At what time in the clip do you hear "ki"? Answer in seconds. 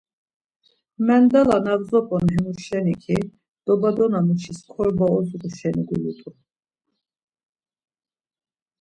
3.03-3.17